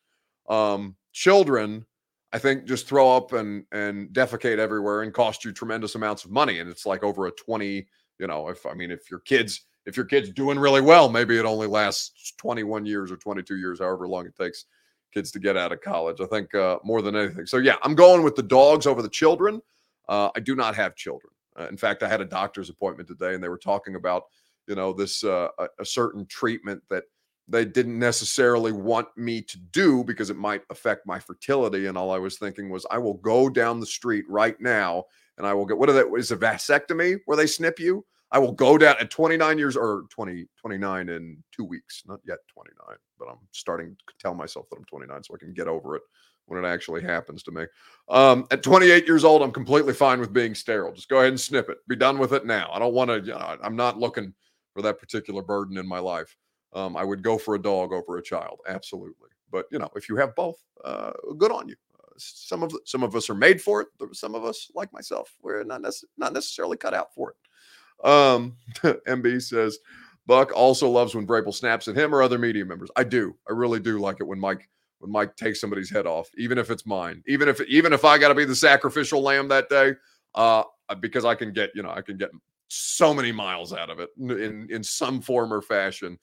[0.50, 1.86] Um, children,
[2.34, 6.32] I think, just throw up and and defecate everywhere and cost you tremendous amounts of
[6.32, 7.88] money, and it's like over a twenty.
[8.20, 11.38] You know, if I mean, if your kids if your kid's doing really well, maybe
[11.38, 14.66] it only lasts 21 years or 22 years, however long it takes
[15.14, 16.20] kids to get out of college.
[16.20, 17.46] I think uh, more than anything.
[17.46, 19.62] So yeah, I'm going with the dogs over the children.
[20.10, 21.32] Uh, I do not have children.
[21.58, 24.24] Uh, in fact, I had a doctor's appointment today, and they were talking about
[24.68, 27.06] you know this uh, a, a certain treatment that
[27.48, 31.86] they didn't necessarily want me to do because it might affect my fertility.
[31.86, 35.06] And all I was thinking was, I will go down the street right now
[35.38, 36.08] and I will get what are that?
[36.16, 38.06] Is a vasectomy where they snip you?
[38.32, 42.40] I will go down at 29 years or 20, 29 in two weeks, not yet
[42.54, 45.96] 29, but I'm starting to tell myself that I'm 29 so I can get over
[45.96, 46.02] it
[46.46, 47.66] when it actually happens to me.
[48.10, 50.94] Um, at 28 years old, I'm completely fine with being sterile.
[50.94, 51.78] Just go ahead and snip it.
[51.88, 52.70] Be done with it now.
[52.74, 54.34] I don't want to, you know, I'm not looking
[54.74, 56.36] for that particular burden in my life.
[56.74, 59.30] Um, I would go for a dog over a child, absolutely.
[59.52, 61.76] But you know, if you have both, uh, good on you.
[62.18, 63.88] Some of some of us are made for it.
[64.14, 68.08] Some of us, like myself, we're not nece- not necessarily cut out for it.
[68.08, 69.80] Um, MB says
[70.26, 72.90] Buck also loves when Vrabel snaps at him or other media members.
[72.96, 73.36] I do.
[73.50, 76.70] I really do like it when Mike when Mike takes somebody's head off, even if
[76.70, 79.94] it's mine, even if even if I got to be the sacrificial lamb that day,
[80.36, 80.64] uh,
[81.00, 82.32] because I can get you know I can get
[82.68, 86.18] so many miles out of it in in some form or fashion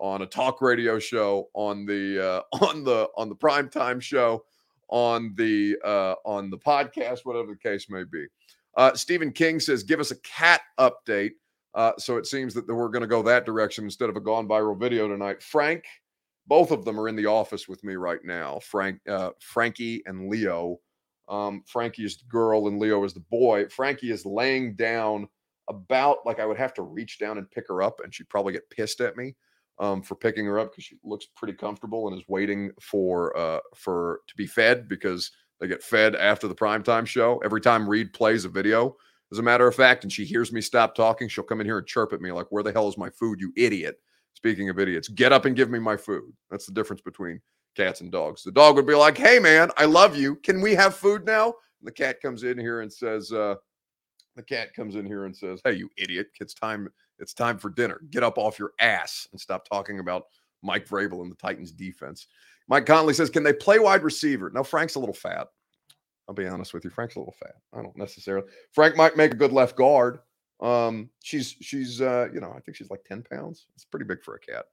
[0.00, 4.44] on a talk radio show, on the uh, on the on the primetime show,
[4.90, 8.26] on the uh, on the podcast, whatever the case may be.
[8.76, 11.32] Uh, Stephen King says, "Give us a cat update."
[11.74, 14.48] Uh, so it seems that we're going to go that direction instead of a gone
[14.48, 15.40] viral video tonight.
[15.40, 15.84] Frank,
[16.46, 18.58] both of them are in the office with me right now.
[18.58, 20.78] Frank, uh, Frankie, and Leo.
[21.28, 23.68] Um, Frankie is the girl and Leo is the boy.
[23.68, 25.28] Frankie is laying down
[25.68, 28.52] about like I would have to reach down and pick her up, and she'd probably
[28.52, 29.36] get pissed at me
[29.80, 33.58] um, for picking her up because she looks pretty comfortable and is waiting for uh,
[33.74, 37.38] for to be fed because they get fed after the primetime show.
[37.44, 38.96] Every time Reed plays a video,
[39.32, 41.78] as a matter of fact, and she hears me stop talking, she'll come in here
[41.78, 44.00] and chirp at me like, "Where the hell is my food, you idiot?"
[44.34, 46.32] Speaking of idiots, get up and give me my food.
[46.50, 47.40] That's the difference between
[47.74, 48.42] cats and dogs.
[48.42, 50.36] The dog would be like, "Hey man, I love you.
[50.36, 53.54] Can we have food now?" And the cat comes in here and says, uh,
[54.36, 56.28] "The cat comes in here and says, "Hey, you idiot!
[56.38, 58.00] It's time it's time for dinner.
[58.10, 60.24] Get up off your ass and stop talking about
[60.62, 62.26] Mike Vrabel and the Titans defense.
[62.68, 64.50] Mike Conley says, Can they play wide receiver?
[64.52, 65.48] No, Frank's a little fat.
[66.28, 66.90] I'll be honest with you.
[66.90, 67.56] Frank's a little fat.
[67.72, 68.46] I don't necessarily.
[68.72, 70.20] Frank might make a good left guard.
[70.60, 73.66] Um, she's she's uh, you know, I think she's like 10 pounds.
[73.74, 74.66] It's pretty big for a cat.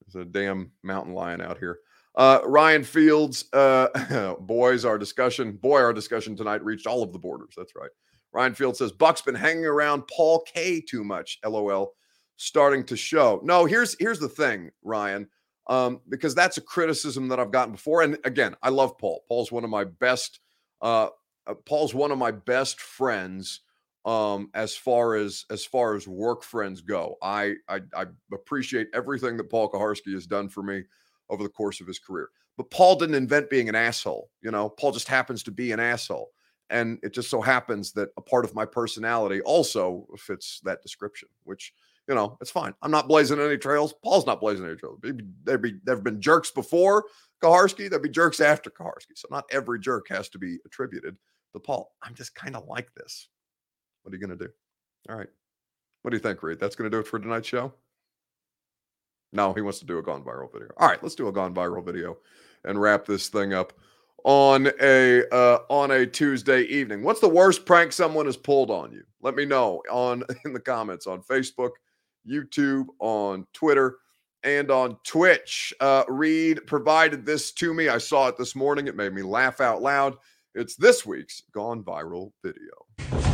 [0.00, 1.78] There's a damn mountain lion out here.
[2.16, 7.18] Uh, Ryan Fields, uh, boys, our discussion, boy, our discussion tonight reached all of the
[7.18, 7.54] borders.
[7.56, 7.90] That's right.
[8.36, 11.38] Ryan Field says Buck's been hanging around Paul K too much.
[11.42, 11.94] LOL.
[12.36, 13.40] Starting to show.
[13.42, 15.26] No, here's here's the thing, Ryan,
[15.68, 18.02] um, because that's a criticism that I've gotten before.
[18.02, 19.24] And again, I love Paul.
[19.26, 20.40] Paul's one of my best.
[20.82, 21.08] Uh,
[21.46, 23.62] uh, Paul's one of my best friends
[24.04, 27.16] um, as far as as far as work friends go.
[27.22, 30.82] I, I I appreciate everything that Paul Kuharsky has done for me
[31.30, 32.28] over the course of his career.
[32.58, 34.28] But Paul didn't invent being an asshole.
[34.42, 36.32] You know, Paul just happens to be an asshole.
[36.70, 41.28] And it just so happens that a part of my personality also fits that description,
[41.44, 41.72] which,
[42.08, 42.74] you know, it's fine.
[42.82, 43.94] I'm not blazing any trails.
[44.02, 44.98] Paul's not blazing any trails.
[45.02, 47.04] There'd be, there have been jerks before
[47.42, 49.14] Kuharsky, there'd be jerks after Kuharsky.
[49.14, 51.16] So not every jerk has to be attributed
[51.52, 51.92] to Paul.
[52.02, 53.28] I'm just kind of like this.
[54.02, 54.52] What are you going to do?
[55.08, 55.28] All right.
[56.02, 56.60] What do you think, Reed?
[56.60, 57.72] That's going to do it for tonight's show?
[59.32, 60.68] No, he wants to do a gone viral video.
[60.76, 62.16] All right, let's do a gone viral video
[62.64, 63.72] and wrap this thing up
[64.26, 67.04] on a uh, on a Tuesday evening.
[67.04, 69.04] What's the worst prank someone has pulled on you?
[69.22, 71.70] Let me know on in the comments on Facebook,
[72.28, 73.98] YouTube, on Twitter,
[74.42, 75.72] and on Twitch.
[75.80, 77.88] Uh, Reed provided this to me.
[77.88, 78.88] I saw it this morning.
[78.88, 80.16] It made me laugh out loud.
[80.56, 83.25] It's this week's gone viral video.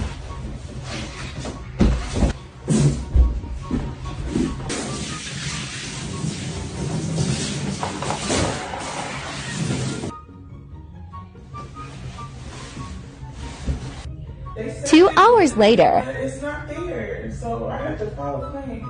[14.92, 16.04] Two hours later.
[16.18, 18.84] It's not there, so I have to file a claim.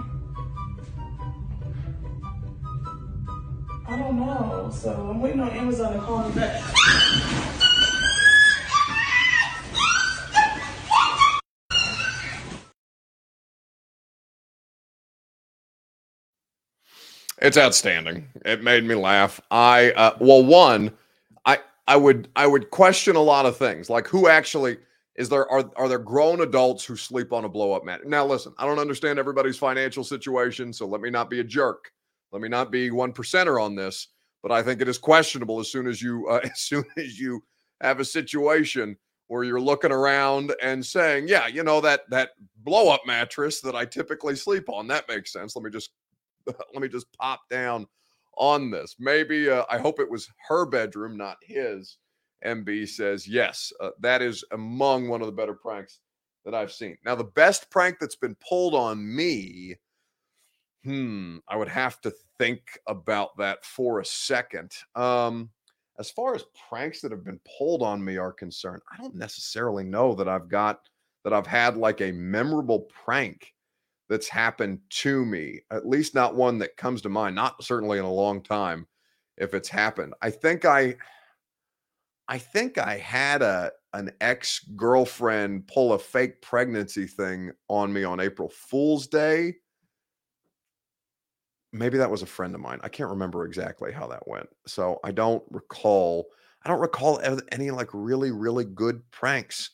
[3.86, 6.61] I don't know, so I'm waiting on Amazon to call me back.
[17.40, 18.26] It's outstanding.
[18.44, 19.40] It made me laugh.
[19.53, 20.90] I uh, well, one,
[21.46, 24.78] I I would I would question a lot of things, like who actually
[25.16, 28.06] is there are are there grown adults who sleep on a blow up mat?
[28.06, 31.92] Now, listen, I don't understand everybody's financial situation, so let me not be a jerk.
[32.32, 34.08] Let me not be one percenter on this,
[34.42, 37.42] but I think it is questionable as soon as you uh, as soon as you
[37.80, 38.96] have a situation
[39.28, 42.30] where you're looking around and saying, "Yeah, you know that that
[42.64, 45.54] blow up mattress that I typically sleep on, that makes sense.
[45.54, 45.90] Let me just
[46.46, 47.86] let me just pop down
[48.38, 48.96] on this.
[48.98, 51.98] Maybe uh, I hope it was her bedroom, not his."
[52.45, 56.01] MB says, "Yes, uh, that is among one of the better pranks
[56.45, 59.76] that I've seen." Now, the best prank that's been pulled on me,
[60.84, 64.72] hmm, I would have to think about that for a second.
[64.95, 65.51] Um,
[65.99, 69.84] as far as pranks that have been pulled on me are concerned, I don't necessarily
[69.84, 70.88] know that I've got
[71.24, 73.55] that I've had like a memorable prank
[74.09, 75.61] that's happened to me.
[75.70, 77.36] At least not one that comes to mind.
[77.36, 78.86] Not certainly in a long time
[79.36, 80.14] if it's happened.
[80.20, 80.97] I think I
[82.28, 88.20] I think I had a an ex-girlfriend pull a fake pregnancy thing on me on
[88.20, 89.56] April Fool's Day.
[91.72, 92.80] Maybe that was a friend of mine.
[92.82, 94.48] I can't remember exactly how that went.
[94.66, 96.26] So I don't recall
[96.64, 97.20] I don't recall
[97.50, 99.70] any like really really good pranks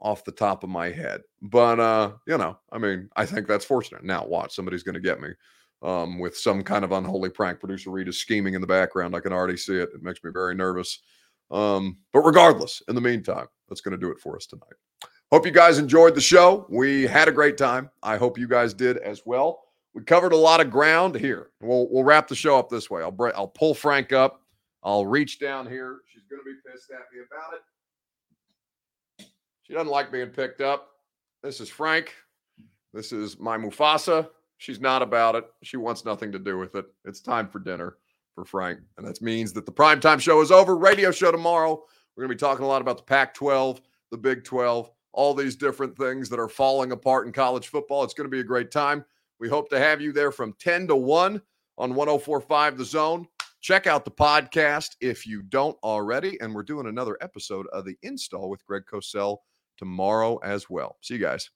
[0.00, 1.20] off the top of my head.
[1.42, 4.02] But uh, you know, I mean, I think that's fortunate.
[4.02, 5.30] Now watch, somebody's going to get me
[5.82, 7.60] um with some kind of unholy prank.
[7.60, 9.14] Producer Reed is scheming in the background.
[9.14, 9.90] I can already see it.
[9.94, 11.00] It makes me very nervous.
[11.52, 14.72] Um, but regardless, in the meantime, that's going to do it for us tonight.
[15.30, 16.66] Hope you guys enjoyed the show.
[16.68, 17.90] We had a great time.
[18.02, 19.62] I hope you guys did as well.
[19.94, 21.50] We covered a lot of ground here.
[21.60, 23.02] We'll we'll wrap the show up this way.
[23.02, 24.40] I'll I'll pull Frank up.
[24.82, 26.00] I'll reach down here.
[26.12, 29.26] She's going to be pissed at me about it.
[29.62, 30.88] She doesn't like being picked up.
[31.42, 32.14] This is Frank.
[32.92, 34.28] This is my Mufasa.
[34.58, 35.44] She's not about it.
[35.62, 36.86] She wants nothing to do with it.
[37.04, 37.96] It's time for dinner
[38.34, 38.80] for Frank.
[38.96, 40.76] And that means that the primetime show is over.
[40.76, 41.82] Radio show tomorrow.
[42.16, 43.80] We're going to be talking a lot about the Pac 12,
[44.10, 48.04] the Big 12, all these different things that are falling apart in college football.
[48.04, 49.04] It's going to be a great time.
[49.40, 51.40] We hope to have you there from 10 to 1
[51.78, 53.26] on 1045 The Zone.
[53.60, 56.38] Check out the podcast if you don't already.
[56.40, 59.38] And we're doing another episode of The Install with Greg Cosell
[59.78, 60.96] tomorrow as well.
[61.00, 61.50] See you guys.